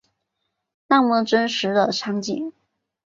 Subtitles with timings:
[0.87, 2.53] 那么真实的情景